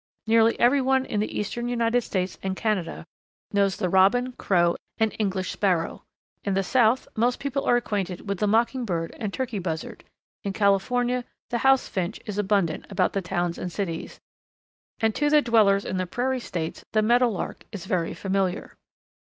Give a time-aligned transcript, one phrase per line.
[0.25, 3.05] Nearly every one in the eastern United States and Canada
[3.51, 6.05] knows the Robin, Crow, and English Sparrow;
[6.43, 10.03] in the South most people are acquainted with the Mockingbird and Turkey Buzzard;
[10.43, 14.19] in California the House Finch is abundant about the towns and cities;
[14.99, 18.73] and to the dwellers in the Prairie States the Meadowlark is very familiar.